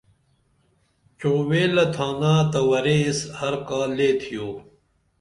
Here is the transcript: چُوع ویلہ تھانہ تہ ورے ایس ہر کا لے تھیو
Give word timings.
چُوع 1.19 1.39
ویلہ 1.49 1.85
تھانہ 1.95 2.33
تہ 2.51 2.61
ورے 2.69 2.97
ایس 3.05 3.19
ہر 3.39 3.53
کا 3.67 3.81
لے 3.95 4.09
تھیو 4.21 4.47